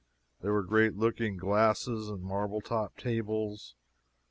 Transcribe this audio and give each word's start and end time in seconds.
There 0.41 0.51
were 0.51 0.63
great 0.63 0.95
looking 0.95 1.37
glasses 1.37 2.09
and 2.09 2.23
marble 2.23 2.59
top 2.59 2.97
tables. 2.97 3.75